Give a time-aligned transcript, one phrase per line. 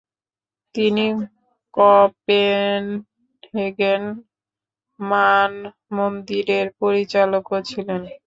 [0.75, 1.05] তিনি
[1.73, 2.93] কোপেনহেগেন
[4.99, 8.01] মানমন্দিরের পরিচালকও ছিলেন।